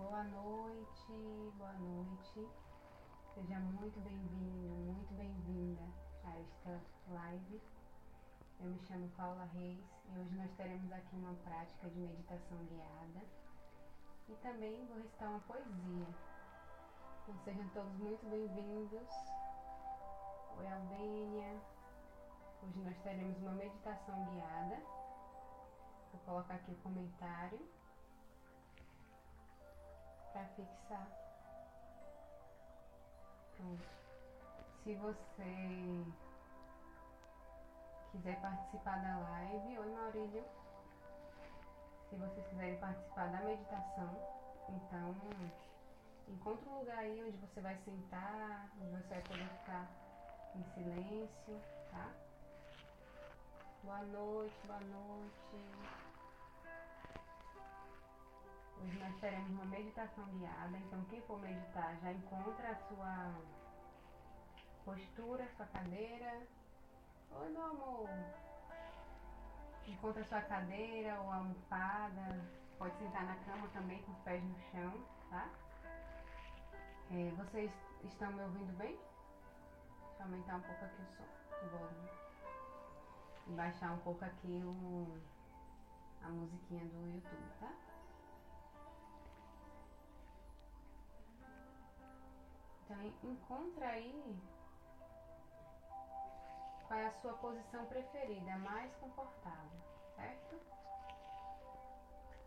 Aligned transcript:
Boa 0.00 0.24
noite, 0.24 1.12
boa 1.58 1.72
noite. 1.74 2.48
Seja 3.34 3.60
muito 3.60 4.00
bem-vindo, 4.00 4.74
muito 4.94 5.12
bem-vinda 5.12 5.82
a 6.24 6.38
esta 6.38 6.80
live. 7.06 7.60
Eu 8.60 8.70
me 8.70 8.80
chamo 8.80 9.10
Paula 9.10 9.44
Reis 9.52 9.84
e 10.08 10.18
hoje 10.18 10.34
nós 10.36 10.50
teremos 10.56 10.90
aqui 10.90 11.16
uma 11.16 11.34
prática 11.44 11.90
de 11.90 11.98
meditação 11.98 12.56
guiada 12.64 13.26
e 14.26 14.34
também 14.36 14.86
vou 14.86 14.96
recitar 14.96 15.28
uma 15.28 15.40
poesia. 15.40 16.06
Então 17.22 17.38
sejam 17.44 17.68
todos 17.68 17.92
muito 17.98 18.26
bem-vindos. 18.30 19.08
Oi, 20.56 20.66
Albênia. 20.66 21.60
Hoje 22.62 22.80
nós 22.80 22.96
teremos 23.02 23.36
uma 23.42 23.52
meditação 23.52 24.24
guiada. 24.32 24.82
Vou 26.10 26.20
colocar 26.24 26.54
aqui 26.54 26.72
o 26.72 26.76
comentário 26.76 27.79
para 30.32 30.44
fixar. 30.56 31.06
Se 34.82 34.94
você 34.94 36.04
quiser 38.12 38.40
participar 38.40 39.02
da 39.02 39.18
live, 39.18 39.78
oi 39.78 39.92
Maurílio. 39.92 40.44
Se 42.08 42.16
vocês 42.16 42.46
quiserem 42.48 42.78
participar 42.78 43.30
da 43.30 43.40
meditação, 43.42 44.10
então 44.68 45.14
encontre 46.28 46.68
um 46.68 46.78
lugar 46.78 46.98
aí 46.98 47.22
onde 47.24 47.36
você 47.36 47.60
vai 47.60 47.76
sentar, 47.84 48.70
onde 48.80 48.90
você 48.90 49.08
vai 49.08 49.22
poder 49.22 49.48
ficar 49.58 49.88
em 50.56 50.64
silêncio, 50.74 51.60
tá? 51.90 52.10
Boa 53.84 54.02
noite, 54.02 54.66
boa 54.66 54.80
noite. 54.80 56.09
Hoje 58.82 58.98
nós 58.98 59.14
teremos 59.20 59.50
uma 59.50 59.66
meditação 59.66 60.24
guiada, 60.24 60.76
então 60.78 61.04
quem 61.10 61.20
for 61.22 61.38
meditar 61.38 61.96
já 62.00 62.12
encontra 62.12 62.70
a 62.70 62.76
sua 62.88 63.34
postura, 64.84 65.46
sua 65.56 65.66
cadeira. 65.66 66.46
Oi 67.30 67.48
meu 67.50 67.62
amor! 67.62 68.08
Encontra 69.86 70.22
a 70.22 70.24
sua 70.24 70.40
cadeira 70.40 71.20
ou 71.20 71.30
almofada. 71.30 72.40
Pode 72.78 72.96
sentar 72.96 73.26
na 73.26 73.36
cama 73.44 73.68
também 73.68 74.02
com 74.02 74.12
os 74.12 74.18
pés 74.20 74.42
no 74.42 74.58
chão, 74.70 75.04
tá? 75.28 75.50
É, 77.10 77.30
vocês 77.36 77.70
estão 78.04 78.32
me 78.32 78.42
ouvindo 78.42 78.72
bem? 78.78 78.96
Deixa 78.96 80.20
eu 80.20 80.24
aumentar 80.24 80.56
um 80.56 80.62
pouco 80.62 80.84
aqui 80.86 81.02
o 81.02 81.16
som. 81.16 81.30
E 83.46 83.52
baixar 83.52 83.92
um 83.92 83.98
pouco 83.98 84.24
aqui 84.24 84.62
o, 84.64 85.20
a 86.22 86.28
musiquinha 86.30 86.84
do 86.86 87.10
YouTube, 87.10 87.50
tá? 87.60 87.89
Então 92.90 93.30
encontra 93.30 93.86
aí 93.86 94.36
qual 96.88 96.98
é 96.98 97.06
a 97.06 97.20
sua 97.20 97.34
posição 97.34 97.86
preferida, 97.86 98.52
a 98.52 98.58
mais 98.58 98.92
confortável, 98.96 99.80
certo? 100.16 100.58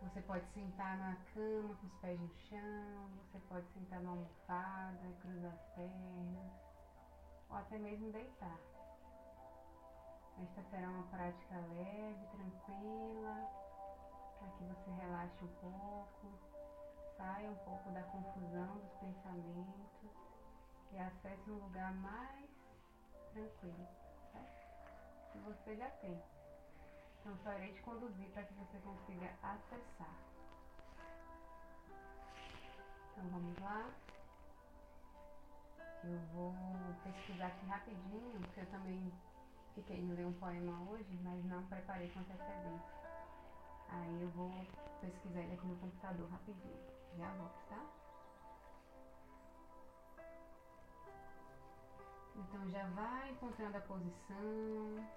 Você 0.01 0.21
pode 0.23 0.45
sentar 0.47 0.97
na 0.97 1.15
cama 1.33 1.73
com 1.75 1.87
os 1.87 1.93
pés 2.01 2.19
no 2.19 2.29
chão, 2.49 3.09
você 3.21 3.39
pode 3.47 3.65
sentar 3.69 4.01
na 4.01 4.09
almofada, 4.09 5.15
cruzar 5.21 5.53
as 5.53 5.65
pernas, 5.75 6.51
ou 7.49 7.55
até 7.55 7.77
mesmo 7.77 8.11
deitar. 8.11 8.59
Esta 10.41 10.61
será 10.63 10.89
uma 10.89 11.03
prática 11.03 11.55
leve, 11.55 12.27
tranquila, 12.27 13.49
para 14.39 14.49
que 14.49 14.63
você 14.65 14.91
relaxe 14.91 15.45
um 15.45 15.55
pouco, 15.61 16.37
saia 17.15 17.49
um 17.49 17.55
pouco 17.63 17.89
da 17.91 18.03
confusão 18.03 18.77
dos 18.79 18.93
pensamentos 18.95 20.12
e 20.93 20.99
acesse 20.99 21.49
um 21.49 21.55
lugar 21.55 21.91
mais 21.95 22.49
tranquilo, 23.33 23.87
certo? 24.31 25.31
Que 25.31 25.39
você 25.39 25.75
já 25.75 25.89
tem. 25.89 26.21
Então 27.19 27.35
só 27.43 27.53
irei 27.53 27.73
te 27.73 27.81
conduzir 27.81 28.29
para 28.29 28.43
que 28.43 28.53
você 28.53 28.77
consiga 28.79 29.33
acessar. 29.41 30.15
Então 33.11 33.27
vamos 33.29 33.57
lá. 33.59 33.89
Eu 36.03 36.19
vou 36.33 36.53
pesquisar 37.03 37.47
aqui 37.47 37.65
rapidinho, 37.65 38.39
porque 38.41 38.59
eu 38.59 38.65
também 38.67 39.13
fiquei 39.73 40.01
de 40.01 40.11
ler 40.11 40.27
um 40.27 40.33
poema 40.33 40.91
hoje, 40.91 41.17
mas 41.23 41.43
não 41.45 41.65
preparei 41.67 42.09
com 42.09 42.19
antecedência. 42.19 42.93
Aí 43.89 44.21
eu 44.21 44.29
vou 44.31 44.51
pesquisar 44.99 45.39
ele 45.39 45.53
aqui 45.53 45.65
no 45.65 45.77
computador 45.77 46.29
rapidinho. 46.29 46.77
Já 47.17 47.31
volto, 47.35 47.69
tá? 47.69 48.02
Então 52.35 52.69
já 52.71 52.85
vai 52.87 53.29
encontrando 53.29 53.77
a 53.77 53.81
posição. 53.81 55.07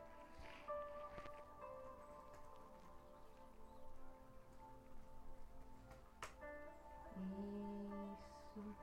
Isso. 7.17 8.77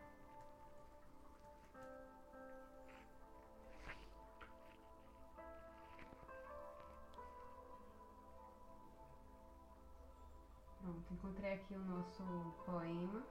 Pronto, 10.81 11.13
encontrei 11.13 11.53
aqui 11.53 11.75
o 11.75 11.79
nosso 11.79 12.23
poema 12.65 13.23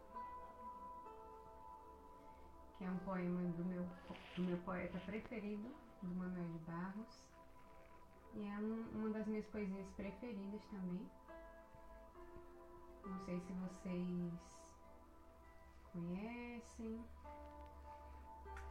que 2.83 2.89
é 2.89 2.91
um 2.91 2.99
poema 2.99 3.41
do 3.53 3.65
meu, 3.65 3.87
do 4.35 4.43
meu 4.43 4.59
poeta 4.65 4.99
preferido, 5.07 5.73
do 6.03 6.15
Manuel 6.17 6.49
de 6.49 6.59
Barros. 6.65 7.23
E 8.35 8.45
é 8.45 8.59
um, 8.59 8.99
uma 8.99 9.11
das 9.11 9.25
minhas 9.29 9.47
poesias 9.47 9.89
preferidas 9.91 10.65
também. 10.65 11.09
Não 13.07 13.25
sei 13.25 13.41
se 13.41 13.53
vocês 13.53 14.33
conhecem. 15.93 17.05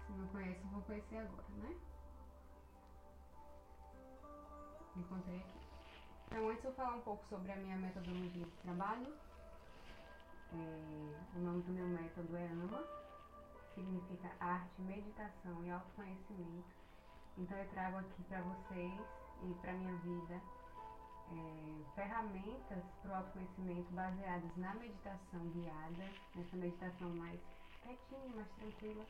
Se 0.06 0.12
não 0.12 0.28
conhecem, 0.28 0.70
vão 0.72 0.82
conhecer 0.82 1.18
agora, 1.18 1.46
né? 1.62 1.80
Encontrei 4.98 5.38
aqui. 5.38 5.60
Então, 6.28 6.50
antes 6.50 6.66
eu 6.66 6.74
falar 6.74 6.96
um 6.96 7.02
pouco 7.02 7.26
sobre 7.28 7.50
a 7.50 7.56
minha 7.56 7.78
metodologia 7.78 8.44
de 8.44 8.58
trabalho. 8.58 9.08
É, 10.54 11.38
o 11.38 11.40
nome 11.40 11.62
do 11.62 11.72
meu 11.72 11.88
método 11.88 12.36
é 12.36 12.46
AMA 12.48 13.01
significa 13.76 14.32
arte, 14.40 14.82
meditação 14.82 15.64
e 15.64 15.72
autoconhecimento. 15.72 16.70
Então 17.38 17.58
eu 17.58 17.70
trago 17.70 17.98
aqui 17.98 18.24
para 18.24 18.42
vocês 18.42 19.02
e 19.44 19.54
para 19.62 19.74
minha 19.74 19.96
vida 19.98 20.42
é, 21.32 21.96
ferramentas 21.96 22.84
para 23.02 23.12
o 23.12 23.16
autoconhecimento 23.16 23.92
baseadas 23.94 24.58
na 24.58 24.74
meditação 24.76 25.40
guiada, 25.54 26.10
nessa 26.36 26.58
meditação 26.58 27.10
mais 27.12 27.40
quietinha, 27.82 28.36
mais 28.36 28.50
tranquila, 28.52 29.06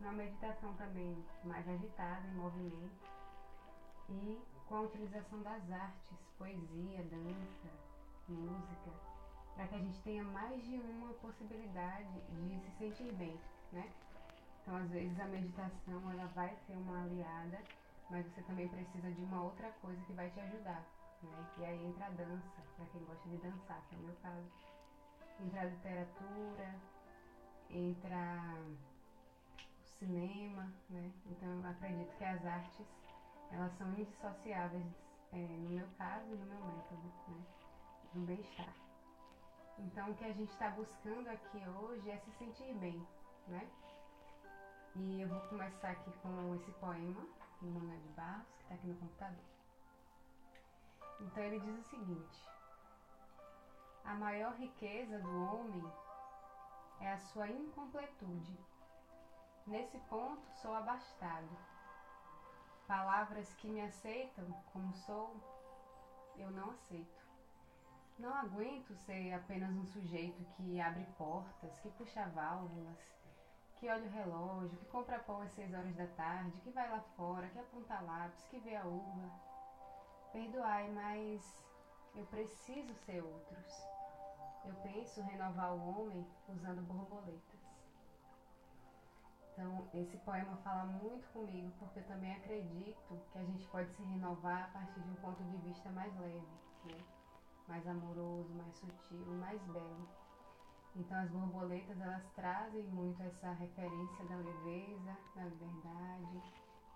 uma 0.00 0.12
meditação 0.12 0.74
também 0.74 1.24
mais 1.44 1.68
agitada, 1.68 2.26
em 2.26 2.34
movimento, 2.34 3.10
e 4.08 4.40
com 4.66 4.76
a 4.76 4.80
utilização 4.80 5.42
das 5.42 5.70
artes, 5.70 6.18
poesia, 6.38 7.04
dança, 7.04 7.70
música, 8.28 8.90
para 9.54 9.66
que 9.68 9.74
a 9.74 9.78
gente 9.78 10.00
tenha 10.02 10.24
mais 10.24 10.62
de 10.64 10.76
uma 10.76 11.12
possibilidade 11.14 12.20
de 12.30 12.60
se 12.60 12.78
sentir 12.78 13.12
bem 13.14 13.38
né? 13.72 13.90
Então, 14.62 14.76
às 14.76 14.90
vezes 14.90 15.18
a 15.18 15.26
meditação 15.26 16.10
ela 16.10 16.26
vai 16.28 16.54
ser 16.66 16.74
uma 16.74 17.02
aliada, 17.02 17.58
mas 18.10 18.26
você 18.26 18.42
também 18.42 18.68
precisa 18.68 19.10
de 19.10 19.22
uma 19.22 19.42
outra 19.42 19.70
coisa 19.80 20.00
que 20.02 20.12
vai 20.12 20.30
te 20.30 20.40
ajudar, 20.40 20.84
né? 21.22 21.46
E 21.58 21.64
aí 21.64 21.86
entra 21.86 22.06
a 22.06 22.10
dança, 22.10 22.62
para 22.76 22.86
quem 22.86 23.04
gosta 23.04 23.28
de 23.28 23.36
dançar, 23.38 23.82
que 23.88 23.94
é 23.94 23.98
o 23.98 24.02
meu 24.02 24.14
caso. 24.16 24.50
Entra 25.40 25.60
a 25.60 25.64
literatura, 25.64 26.74
entra 27.70 28.56
o 29.80 29.98
cinema, 29.98 30.72
né? 30.90 31.10
Então, 31.26 31.48
eu 31.48 31.70
acredito 31.70 32.16
que 32.16 32.24
as 32.24 32.44
artes, 32.44 32.86
elas 33.50 33.72
são 33.78 33.88
indissociáveis 33.92 34.86
é, 35.32 35.36
no 35.36 35.70
meu 35.70 35.86
caso 35.96 36.26
e 36.26 36.36
no 36.36 36.46
meu 36.46 36.64
método, 36.64 37.12
né? 37.28 37.44
Do 38.12 38.20
bem-estar. 38.20 38.74
Então, 39.78 40.10
o 40.10 40.14
que 40.14 40.24
a 40.24 40.32
gente 40.32 40.50
está 40.50 40.68
buscando 40.70 41.28
aqui 41.28 41.58
hoje 41.68 42.10
é 42.10 42.18
se 42.18 42.30
sentir 42.32 42.74
bem, 42.74 43.06
né? 43.48 43.70
E 44.96 45.20
eu 45.20 45.28
vou 45.28 45.40
começar 45.48 45.90
aqui 45.90 46.10
com 46.22 46.54
esse 46.56 46.70
poema 46.72 47.26
do 47.60 47.70
Manuel 47.70 48.00
de 48.00 48.08
Barros, 48.08 48.46
que 48.56 48.62
está 48.62 48.74
aqui 48.74 48.86
no 48.86 48.96
computador. 48.96 49.44
Então 51.20 51.42
ele 51.42 51.60
diz 51.60 51.78
o 51.78 51.90
seguinte: 51.90 52.48
A 54.04 54.14
maior 54.14 54.54
riqueza 54.54 55.18
do 55.18 55.44
homem 55.44 55.92
é 57.00 57.12
a 57.12 57.18
sua 57.18 57.48
incompletude. 57.48 58.58
Nesse 59.66 59.98
ponto 60.00 60.46
sou 60.60 60.74
abastado. 60.74 61.56
Palavras 62.86 63.52
que 63.54 63.68
me 63.68 63.82
aceitam 63.82 64.44
como 64.72 64.92
sou, 64.94 65.36
eu 66.36 66.50
não 66.50 66.70
aceito. 66.70 67.20
Não 68.18 68.34
aguento 68.34 68.94
ser 68.96 69.32
apenas 69.32 69.70
um 69.70 69.86
sujeito 69.86 70.44
que 70.56 70.80
abre 70.80 71.06
portas, 71.16 71.78
que 71.78 71.90
puxa 71.92 72.26
válvulas, 72.28 72.98
que 73.80 73.88
olha 73.88 74.06
o 74.06 74.10
relógio, 74.10 74.78
que 74.78 74.84
compra 74.86 75.18
pão 75.18 75.40
às 75.40 75.50
seis 75.52 75.72
horas 75.72 75.96
da 75.96 76.06
tarde, 76.08 76.60
que 76.60 76.70
vai 76.70 76.88
lá 76.90 77.00
fora, 77.16 77.48
que 77.48 77.58
aponta 77.58 77.98
lápis, 78.00 78.46
que 78.50 78.58
vê 78.60 78.76
a 78.76 78.84
uva. 78.84 79.30
Perdoai, 80.32 80.90
mas 80.90 81.64
eu 82.14 82.26
preciso 82.26 82.94
ser 83.06 83.22
outros. 83.22 83.88
Eu 84.66 84.74
penso 84.82 85.22
renovar 85.22 85.72
o 85.72 85.88
homem 85.88 86.26
usando 86.46 86.86
borboletas. 86.86 87.60
Então, 89.52 89.88
esse 89.94 90.18
poema 90.18 90.56
fala 90.58 90.84
muito 90.84 91.26
comigo, 91.32 91.72
porque 91.78 92.00
eu 92.00 92.06
também 92.06 92.32
acredito 92.34 93.18
que 93.32 93.38
a 93.38 93.44
gente 93.44 93.66
pode 93.68 93.90
se 93.94 94.02
renovar 94.02 94.64
a 94.64 94.72
partir 94.78 95.00
de 95.00 95.10
um 95.10 95.16
ponto 95.16 95.42
de 95.42 95.56
vista 95.56 95.88
mais 95.90 96.14
leve, 96.18 96.46
né? 96.84 96.98
mais 97.66 97.86
amoroso, 97.86 98.52
mais 98.54 98.74
sutil, 98.74 99.26
mais 99.38 99.60
belo. 99.68 100.06
Então 100.96 101.18
as 101.18 101.30
borboletas 101.30 102.00
elas 102.00 102.24
trazem 102.34 102.82
muito 102.84 103.22
essa 103.22 103.52
referência 103.52 104.24
da 104.26 104.36
leveza, 104.36 105.16
da 105.36 105.44
liberdade, 105.44 106.42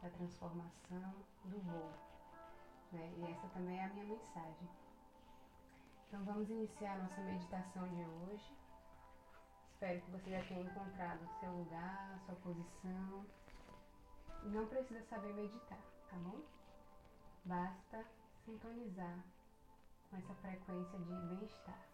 da 0.03 0.11
transformação, 0.11 1.15
do 1.45 1.61
voo. 1.61 1.93
Né? 2.93 3.15
E 3.19 3.33
essa 3.33 3.49
também 3.49 3.79
é 3.79 3.85
a 3.85 3.89
minha 3.95 4.07
mensagem. 4.07 4.69
Então 6.09 6.25
vamos 6.25 6.51
iniciar 6.51 6.95
a 6.95 7.03
nossa 7.03 7.21
meditação 7.23 7.89
de 7.89 8.03
hoje. 8.05 8.57
Espero 9.73 10.01
que 10.01 10.11
você 10.11 10.31
já 10.31 10.45
tenha 10.45 10.63
encontrado 10.63 11.23
o 11.23 11.41
seu 11.41 11.51
lugar, 11.51 12.15
a 12.15 12.19
sua 12.27 12.35
posição. 12.37 13.27
E 14.43 14.49
não 14.49 14.67
precisa 14.67 15.03
saber 15.05 15.33
meditar, 15.35 15.81
tá 16.11 16.17
bom? 16.17 16.41
Basta 17.45 18.05
sintonizar 18.45 19.25
com 20.11 20.17
essa 20.17 20.35
frequência 20.35 20.99
de 20.99 21.15
bem-estar. 21.15 21.94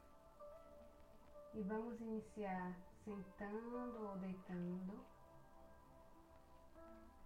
E 1.52 1.62
vamos 1.62 2.00
iniciar 2.00 2.76
sentando 3.04 4.06
ou 4.06 4.16
deitando 4.18 5.04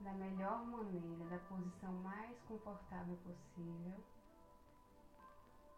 da 0.01 0.13
melhor 0.13 0.65
maneira, 0.67 1.25
da 1.27 1.39
posição 1.41 1.93
mais 1.95 2.39
confortável 2.49 3.17
possível. 3.19 4.03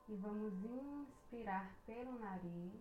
E 0.08 0.14
vamos 0.16 0.52
inspirar 0.64 1.74
pelo 1.86 2.18
nariz, 2.18 2.80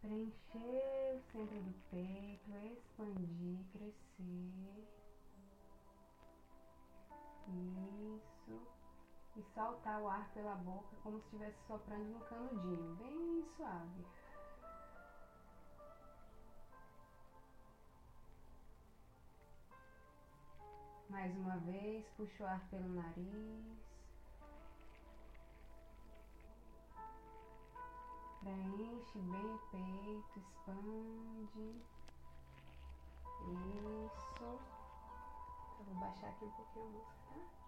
preencher 0.00 1.14
o 1.14 1.20
centro 1.30 1.60
do 1.60 1.74
peito, 1.90 2.50
expandir, 2.56 3.58
crescer. 3.72 4.97
E 9.38 9.42
soltar 9.54 10.00
o 10.02 10.08
ar 10.08 10.28
pela 10.34 10.56
boca 10.56 10.96
como 11.00 11.20
se 11.20 11.26
estivesse 11.26 11.58
soprando 11.68 12.06
no 12.06 12.20
canudinho, 12.26 12.96
bem 12.96 13.44
suave. 13.56 14.04
Mais 21.08 21.32
uma 21.36 21.56
vez, 21.58 22.04
puxa 22.16 22.42
o 22.42 22.46
ar 22.48 22.60
pelo 22.68 22.88
nariz. 22.88 23.78
Preenche 28.40 29.18
bem 29.20 29.54
o 29.54 29.58
peito, 29.70 30.38
expande. 30.40 31.82
Isso. 34.08 34.60
Eu 35.78 35.84
vou 35.84 35.94
baixar 35.94 36.28
aqui 36.28 36.44
um 36.44 36.50
pouquinho 36.50 36.86
a 36.86 36.88
música, 36.88 37.14
tá? 37.28 37.67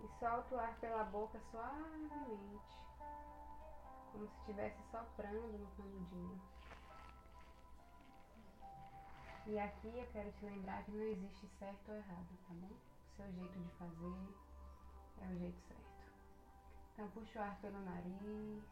E 0.00 0.08
solta 0.20 0.54
o 0.54 0.58
ar 0.58 0.74
pela 0.80 1.04
boca 1.04 1.40
suavemente, 1.50 2.76
como 4.12 4.28
se 4.28 4.38
estivesse 4.40 4.82
soprando 4.90 5.58
no 5.58 5.66
canudinho. 5.76 6.40
E 9.46 9.58
aqui 9.58 9.88
eu 9.88 10.06
quero 10.12 10.30
te 10.32 10.44
lembrar 10.44 10.84
que 10.84 10.90
não 10.90 11.02
existe 11.02 11.48
certo 11.58 11.88
ou 11.88 11.96
errado, 11.96 12.28
tá 12.46 12.54
bom? 12.54 12.68
O 12.68 13.16
seu 13.16 13.32
jeito 13.32 13.58
de 13.58 13.70
fazer 13.76 14.34
é 15.22 15.26
o 15.26 15.38
jeito 15.38 15.58
certo. 15.66 16.12
Então 16.92 17.08
puxa 17.10 17.38
o 17.38 17.42
ar 17.42 17.56
pelo 17.60 17.80
nariz. 17.80 18.64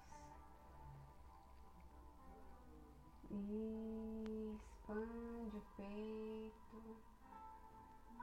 E 3.30 4.54
expande 4.54 5.56
o 5.56 5.62
peito. 5.76 6.96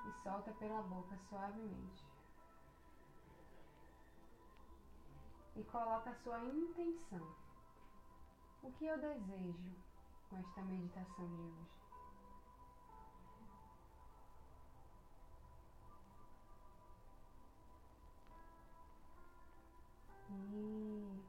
E 0.08 0.24
solta 0.24 0.52
pela 0.54 0.82
boca 0.84 1.18
suavemente. 1.30 2.13
E 5.56 5.64
coloca 5.64 6.10
a 6.10 6.16
sua 6.16 6.40
intenção. 6.44 7.28
O 8.64 8.72
que 8.72 8.86
eu 8.86 8.98
desejo 8.98 9.76
com 10.30 10.38
esta 10.38 10.62
meditação 10.64 11.28
de 11.28 11.42
hoje? 11.42 11.84
Isso. 20.30 21.24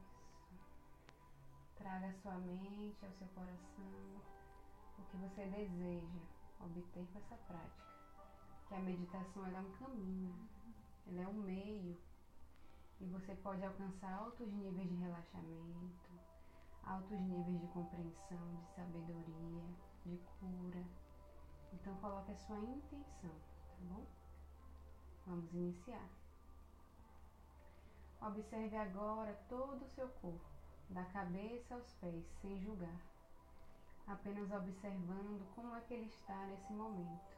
Traga 1.75 2.07
a 2.07 2.13
sua 2.21 2.35
mente 2.39 3.05
ao 3.05 3.11
seu 3.11 3.27
coração 3.27 4.21
o 4.97 5.03
que 5.03 5.17
você 5.17 5.45
deseja 5.45 6.19
obter 6.59 7.05
com 7.11 7.19
essa 7.19 7.35
prática. 7.47 7.85
Que 8.67 8.75
a 8.75 8.79
meditação 8.79 9.45
é 9.45 9.59
um 9.59 9.71
caminho, 9.73 10.49
ela 11.07 11.21
é 11.21 11.27
um 11.27 11.33
meio 11.33 11.95
e 12.99 13.05
você 13.07 13.35
pode 13.35 13.63
alcançar 13.63 14.13
altos 14.13 14.51
níveis 14.51 14.89
de 14.89 14.95
relaxamento, 14.95 16.11
altos 16.83 17.19
níveis 17.19 17.59
de 17.59 17.67
compreensão, 17.67 18.55
de 18.55 18.75
sabedoria, 18.75 19.63
de 20.05 20.17
cura. 20.39 20.83
Então 21.73 21.93
coloque 21.95 22.31
a 22.31 22.35
sua 22.35 22.57
intenção, 22.57 23.35
tá 23.67 23.75
bom? 23.81 24.05
Vamos 25.25 25.53
iniciar. 25.53 26.07
Observe 28.21 28.75
agora 28.77 29.37
todo 29.49 29.83
o 29.83 29.89
seu 29.89 30.07
corpo, 30.07 30.49
da 30.89 31.03
cabeça 31.05 31.75
aos 31.75 31.91
pés, 31.95 32.25
sem 32.41 32.59
julgar. 32.61 32.99
Apenas 34.07 34.51
observando 34.51 35.45
como 35.55 35.75
é 35.75 35.81
que 35.81 35.93
ele 35.95 36.05
está 36.05 36.45
nesse 36.45 36.71
momento. 36.73 37.35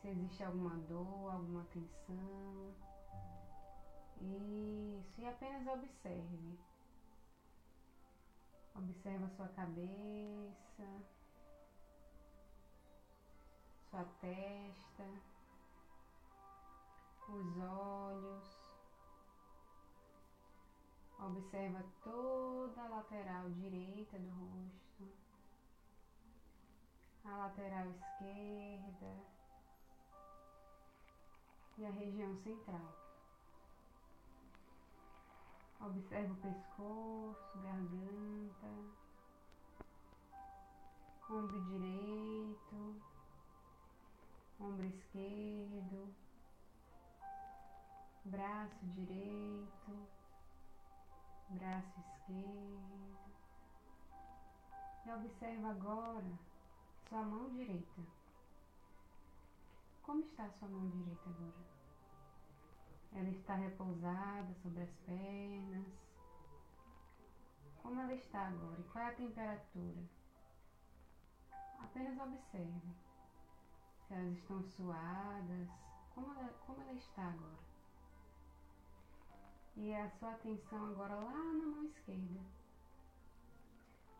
Se 0.00 0.08
existe 0.08 0.42
alguma 0.42 0.76
dor, 0.88 1.32
alguma 1.32 1.64
tensão, 1.64 2.74
isso, 4.20 5.20
e 5.20 5.26
apenas 5.26 5.66
observe. 5.66 6.58
Observa 8.74 9.28
sua 9.28 9.48
cabeça, 9.48 11.02
sua 13.90 14.04
testa, 14.20 15.04
os 17.28 17.58
olhos. 17.58 18.60
Observa 21.18 21.84
toda 22.02 22.82
a 22.82 22.88
lateral 22.88 23.50
direita 23.50 24.18
do 24.18 24.30
rosto, 24.30 25.12
a 27.24 27.36
lateral 27.36 27.90
esquerda 27.90 29.26
e 31.76 31.84
a 31.84 31.90
região 31.90 32.34
central. 32.36 32.99
Observe 35.80 36.32
o 36.32 36.36
pescoço, 36.36 37.58
garganta, 37.62 38.68
ombro 41.30 41.64
direito, 41.64 43.02
ombro 44.60 44.86
esquerdo, 44.86 46.14
braço 48.26 48.86
direito, 48.88 50.08
braço 51.48 52.00
esquerdo. 52.00 53.18
E 55.06 55.12
observa 55.12 55.70
agora 55.70 56.38
sua 57.08 57.22
mão 57.22 57.48
direita. 57.50 58.02
Como 60.02 60.20
está 60.20 60.44
a 60.44 60.50
sua 60.50 60.68
mão 60.68 60.88
direita 60.90 61.30
agora? 61.30 61.69
Ela 63.12 63.28
está 63.30 63.54
repousada 63.54 64.54
sobre 64.62 64.82
as 64.82 64.90
pernas. 65.06 65.86
Como 67.82 68.00
ela 68.00 68.14
está 68.14 68.48
agora? 68.48 68.80
E 68.80 68.84
qual 68.84 69.04
é 69.04 69.08
a 69.08 69.14
temperatura? 69.14 70.02
Apenas 71.80 72.18
observe. 72.20 72.94
Se 74.06 74.14
elas 74.14 74.36
estão 74.36 74.62
suadas. 74.62 75.68
Como 76.14 76.32
ela, 76.32 76.48
como 76.66 76.80
ela 76.82 76.92
está 76.92 77.22
agora? 77.22 77.70
E 79.76 79.94
a 79.94 80.10
sua 80.10 80.32
atenção 80.32 80.86
agora 80.86 81.14
lá 81.14 81.32
na 81.32 81.66
mão 81.66 81.84
esquerda. 81.84 82.40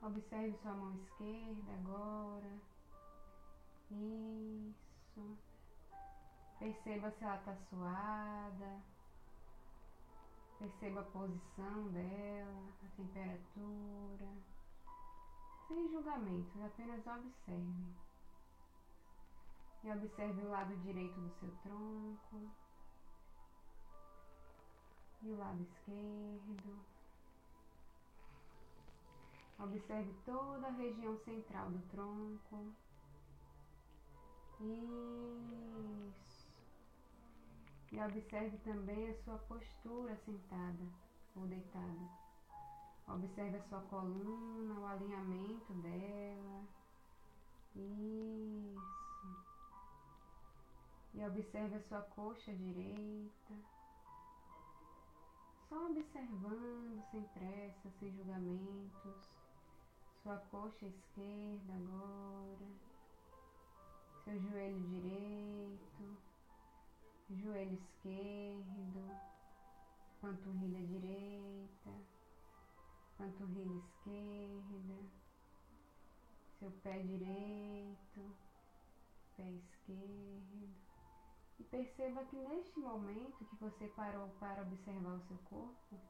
Observe 0.02 0.56
sua 0.62 0.72
mão 0.72 0.94
esquerda 0.94 1.72
agora. 1.72 2.58
Isso. 3.90 5.49
Perceba 6.60 7.10
se 7.10 7.24
ela 7.24 7.36
está 7.36 7.56
suada. 7.70 8.82
Perceba 10.58 11.00
a 11.00 11.04
posição 11.04 11.88
dela, 11.88 12.68
a 12.84 12.96
temperatura, 12.96 14.28
sem 15.66 15.88
julgamento, 15.88 16.62
apenas 16.62 17.06
observe. 17.06 17.94
E 19.82 19.90
observe 19.90 20.42
o 20.42 20.50
lado 20.50 20.76
direito 20.82 21.18
do 21.18 21.30
seu 21.40 21.50
tronco 21.62 22.50
e 25.22 25.30
o 25.30 25.38
lado 25.38 25.62
esquerdo. 25.62 26.78
Observe 29.58 30.14
toda 30.26 30.66
a 30.66 30.72
região 30.72 31.16
central 31.24 31.70
do 31.70 31.78
tronco. 31.88 32.74
Isso. 34.60 36.29
E 37.92 38.00
observe 38.00 38.56
também 38.58 39.10
a 39.10 39.14
sua 39.24 39.36
postura 39.38 40.14
sentada 40.24 40.86
ou 41.34 41.46
deitada. 41.46 42.08
Observe 43.08 43.56
a 43.56 43.62
sua 43.64 43.80
coluna, 43.82 44.78
o 44.78 44.86
alinhamento 44.86 45.72
dela. 45.74 46.64
Isso. 47.74 48.80
E 51.14 51.26
observe 51.26 51.74
a 51.74 51.82
sua 51.82 52.02
coxa 52.02 52.54
direita. 52.54 53.54
Só 55.68 55.86
observando, 55.86 57.02
sem 57.10 57.22
pressa, 57.34 57.90
sem 57.98 58.12
julgamentos. 58.12 59.28
Sua 60.22 60.36
coxa 60.52 60.86
esquerda 60.86 61.72
agora. 61.74 62.66
Seu 64.24 64.38
joelho 64.38 64.80
direito 64.80 66.29
joelho 67.36 67.74
esquerdo, 67.74 69.08
panturrilha 70.20 70.84
direita, 70.86 71.90
panturrilha 73.16 73.76
esquerda, 73.76 74.96
seu 76.58 76.70
pé 76.82 76.98
direito, 76.98 78.36
pé 79.36 79.48
esquerdo. 79.50 80.68
E 81.58 81.64
perceba 81.64 82.24
que 82.24 82.36
neste 82.36 82.80
momento 82.80 83.44
que 83.44 83.56
você 83.56 83.86
parou 83.88 84.28
para 84.40 84.62
observar 84.62 85.14
o 85.14 85.26
seu 85.28 85.36
corpo, 85.50 86.00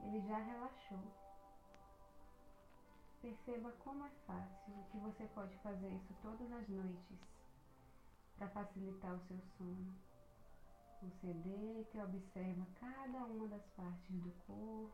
ele 0.00 0.20
já 0.26 0.38
relaxou. 0.38 1.12
Perceba 3.20 3.70
como 3.84 4.06
é 4.06 4.10
fácil, 4.26 4.74
que 4.90 4.98
você 4.98 5.26
pode 5.34 5.56
fazer 5.58 5.88
isso 5.88 6.14
todas 6.22 6.50
as 6.52 6.68
noites 6.68 7.18
para 8.36 8.48
facilitar 8.48 9.14
o 9.14 9.20
seu 9.20 9.40
sono. 9.56 10.05
Você 11.02 11.32
deita 11.34 11.98
e 11.98 12.02
observa 12.02 12.66
cada 12.80 13.24
uma 13.26 13.46
das 13.48 13.62
partes 13.76 14.16
do 14.16 14.32
corpo, 14.46 14.90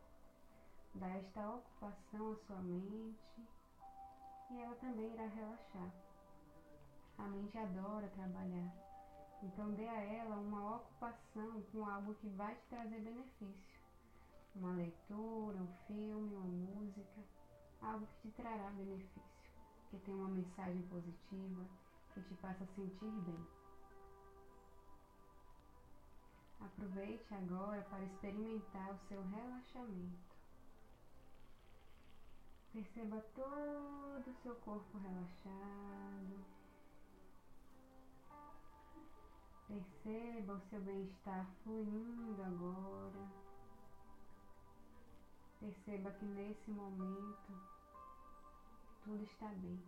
dá 0.97 1.07
esta 1.07 1.49
ocupação 1.49 2.33
à 2.33 2.37
sua 2.47 2.61
mente 2.61 3.47
e 4.51 4.61
ela 4.61 4.75
também 4.77 5.13
irá 5.13 5.27
relaxar. 5.27 5.93
A 7.19 7.23
mente 7.29 7.57
adora 7.57 8.09
trabalhar, 8.09 8.73
então 9.45 9.71
dê 9.75 9.89
a 9.89 10.01
ela 10.03 10.37
uma 10.37 10.77
ocupação 10.77 11.63
com 11.71 11.85
algo 11.85 12.15
que 12.17 12.29
vai 12.31 12.55
te 12.57 12.67
trazer 12.69 13.01
benefício. 13.01 13.81
Uma 14.57 14.73
leitura, 14.73 15.57
um 15.57 15.73
filme, 15.87 16.35
uma 16.35 16.45
música, 16.45 17.23
algo 17.81 18.07
que 18.07 18.29
te 18.29 18.37
trará 18.37 18.71
benefício, 18.71 19.23
que 19.89 19.99
tem 19.99 20.15
uma 20.15 20.29
mensagem 20.29 20.83
positiva, 20.83 21.65
que 22.13 22.21
te 22.23 22.35
faça 22.35 22.67
sentir 22.75 23.11
bem. 23.23 23.62
Aproveite 26.65 27.35
agora 27.35 27.83
para 27.83 28.05
experimentar 28.05 28.93
o 28.93 28.99
seu 29.09 29.21
relaxamento. 29.21 30.33
Perceba 32.73 33.21
todo 33.35 34.31
o 34.31 34.43
seu 34.43 34.55
corpo 34.57 34.99
relaxado. 34.99 36.45
Perceba 39.67 40.55
o 40.55 40.61
seu 40.71 40.81
bem-estar 40.81 41.47
fluindo 41.63 42.43
agora. 42.43 43.29
Perceba 45.61 46.11
que 46.13 46.25
nesse 46.25 46.71
momento 46.71 47.53
tudo 49.05 49.23
está 49.25 49.49
bem. 49.49 49.83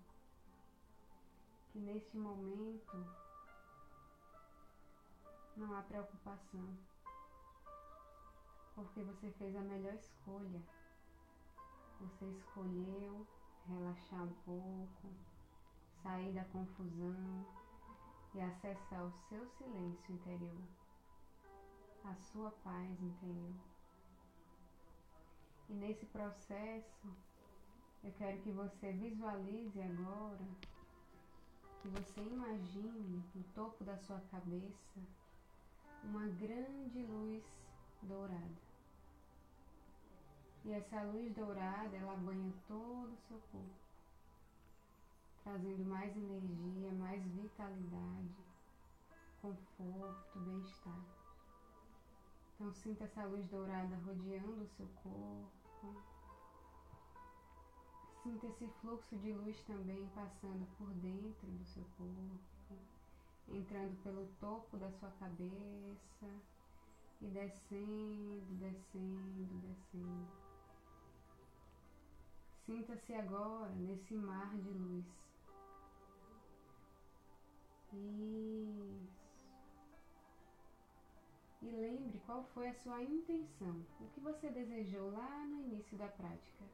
Que 1.73 1.78
neste 1.78 2.16
momento 2.16 3.24
não 5.56 5.73
há 5.76 5.82
preocupação, 5.82 6.76
porque 8.75 9.02
você 9.02 9.30
fez 9.32 9.54
a 9.54 9.61
melhor 9.61 9.94
escolha. 9.94 10.61
Você 12.00 12.26
escolheu 12.26 13.26
relaxar 13.68 14.25
um 14.25 14.34
pouco, 14.44 15.14
sair 16.02 16.32
da 16.32 16.44
confusão 16.46 17.46
e 18.34 18.40
acessar 18.40 19.04
o 19.04 19.12
seu 19.28 19.46
silêncio 19.50 20.14
interior, 20.14 20.62
a 22.04 22.14
sua 22.16 22.50
paz 22.50 23.00
interior. 23.00 23.54
E 25.68 25.73
nesse 25.75 26.04
processo, 26.06 27.08
eu 28.02 28.12
quero 28.12 28.42
que 28.42 28.50
você 28.50 28.92
visualize 28.92 29.80
agora, 29.80 30.46
que 31.80 31.88
você 31.88 32.20
imagine 32.20 33.25
no 33.34 33.44
topo 33.54 33.84
da 33.84 33.96
sua 33.99 34.20
cabeça 34.30 35.00
uma 36.04 36.26
grande 36.26 37.02
luz 37.02 37.42
dourada. 38.02 38.64
E 40.64 40.73
essa 40.73 41.02
luz 41.02 41.34
dourada, 41.34 41.96
ela 41.96 42.16
banha 42.16 42.52
todo 42.66 43.12
o 43.12 43.18
seu 43.28 43.38
corpo, 43.52 43.75
trazendo 45.42 45.84
mais 45.84 46.16
energia, 46.16 46.92
mais 46.92 47.23
vitalidade, 47.23 48.34
conforto, 49.42 50.38
bem-estar. 50.40 51.00
Então 52.54 52.73
sinta 52.73 53.04
essa 53.04 53.25
luz 53.25 53.46
dourada 53.49 53.96
rodeando 54.06 54.64
o 54.64 54.68
seu 54.76 54.88
corpo. 55.02 56.02
Sinta 58.23 58.46
esse 58.46 58.66
fluxo 58.80 59.16
de 59.18 59.32
luz 59.34 59.61
também 59.64 60.08
passando 60.14 60.66
por 60.78 60.88
dentro 60.94 61.46
do 61.46 61.64
seu 61.66 61.84
corpo 61.99 62.54
entrando 63.48 64.02
pelo 64.02 64.26
topo 64.40 64.76
da 64.76 64.90
sua 64.92 65.10
cabeça 65.12 66.26
e 67.20 67.26
descendo, 67.26 68.54
descendo, 68.58 69.60
descendo. 69.60 70.28
Sinta-se 72.66 73.14
agora 73.14 73.72
nesse 73.74 74.14
mar 74.14 74.56
de 74.58 74.70
luz. 74.70 75.04
Isso. 77.92 79.24
E 81.62 81.70
lembre 81.70 82.20
qual 82.26 82.44
foi 82.52 82.68
a 82.68 82.74
sua 82.74 83.02
intenção, 83.02 83.86
o 84.00 84.06
que 84.08 84.20
você 84.20 84.50
desejou 84.50 85.10
lá 85.12 85.46
no 85.46 85.60
início 85.60 85.96
da 85.96 86.08
prática. 86.08 86.64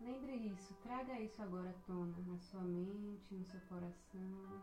Lembre 0.00 0.36
isso, 0.36 0.74
traga 0.82 1.18
isso 1.20 1.42
agora 1.42 1.70
à 1.70 1.86
tona, 1.86 2.16
na 2.26 2.38
sua 2.38 2.60
mente, 2.60 3.34
no 3.34 3.44
seu 3.44 3.60
coração. 3.62 4.62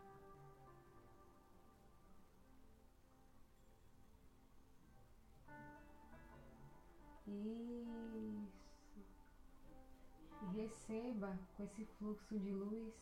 Isso. 7.26 7.84
E 10.42 10.56
receba 10.56 11.38
com 11.56 11.64
esse 11.64 11.84
fluxo 11.98 12.38
de 12.38 12.52
luz, 12.52 12.94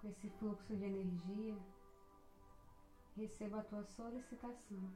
com 0.00 0.08
esse 0.08 0.30
fluxo 0.30 0.76
de 0.76 0.84
energia, 0.84 1.56
receba 3.16 3.60
a 3.60 3.64
tua 3.64 3.84
solicitação. 3.84 4.90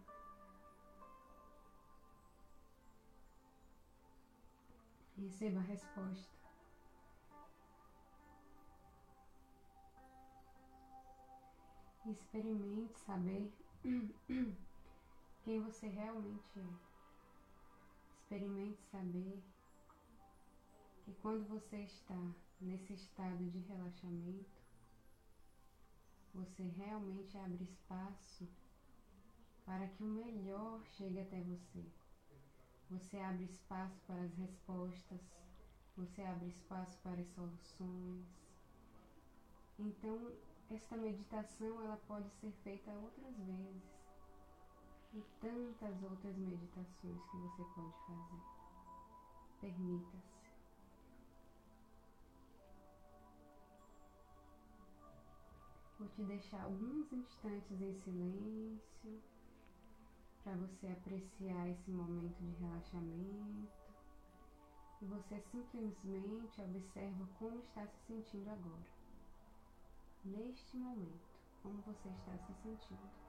Receba 5.16 5.58
a 5.58 5.62
resposta. 5.62 6.37
Experimente 12.10 12.98
saber 13.00 13.52
quem 15.44 15.60
você 15.60 15.88
realmente 15.88 16.58
é. 16.58 16.66
Experimente 18.14 18.82
saber 18.90 19.42
que 21.04 21.12
quando 21.20 21.46
você 21.46 21.76
está 21.82 22.18
nesse 22.62 22.94
estado 22.94 23.44
de 23.50 23.58
relaxamento, 23.58 24.58
você 26.32 26.62
realmente 26.62 27.36
abre 27.36 27.64
espaço 27.64 28.48
para 29.66 29.86
que 29.88 30.02
o 30.02 30.06
melhor 30.06 30.82
chegue 30.96 31.20
até 31.20 31.42
você. 31.42 31.84
Você 32.90 33.18
abre 33.18 33.44
espaço 33.44 34.00
para 34.06 34.22
as 34.22 34.34
respostas, 34.34 35.20
você 35.94 36.22
abre 36.22 36.48
espaço 36.48 36.98
para 37.02 37.20
as 37.20 37.28
soluções. 37.28 38.24
Então, 39.78 40.32
esta 40.70 40.96
meditação 40.96 41.82
ela 41.82 41.96
pode 42.06 42.28
ser 42.40 42.52
feita 42.62 42.90
outras 42.92 43.34
vezes. 43.36 43.98
e 45.14 45.22
tantas 45.40 46.02
outras 46.02 46.36
meditações 46.36 47.22
que 47.30 47.36
você 47.38 47.64
pode 47.74 47.96
fazer. 48.06 48.42
Permita-se. 49.60 50.38
Vou 55.98 56.08
te 56.08 56.22
deixar 56.24 56.62
alguns 56.62 57.10
instantes 57.10 57.80
em 57.80 57.94
silêncio 58.02 59.22
para 60.44 60.54
você 60.56 60.88
apreciar 60.88 61.68
esse 61.70 61.90
momento 61.90 62.38
de 62.38 62.52
relaxamento. 62.60 63.72
E 65.00 65.06
você 65.06 65.40
simplesmente 65.50 66.60
observa 66.60 67.26
como 67.38 67.58
está 67.60 67.86
se 67.86 67.98
sentindo 68.06 68.50
agora. 68.50 68.97
Neste 70.30 70.76
momento, 70.76 71.26
como 71.62 71.80
você 71.80 72.10
está 72.10 72.36
se 72.36 72.52
sentindo. 72.62 73.27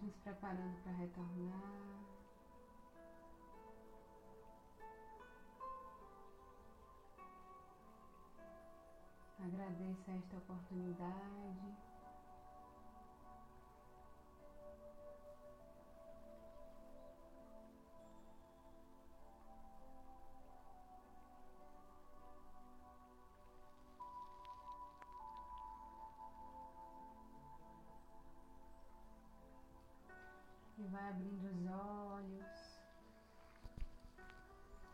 Vamos 0.00 0.14
nos 0.14 0.22
preparando 0.22 0.82
para 0.82 0.92
retornar. 0.92 2.00
Agradeça 9.38 10.12
esta 10.12 10.36
oportunidade. 10.38 11.89
E 31.10 31.12
vai 31.12 31.16
abrindo 31.16 31.34
os 31.34 31.44
olhos. 31.44 31.59